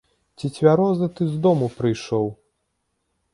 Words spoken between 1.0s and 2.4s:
ты з дому прыйшоў?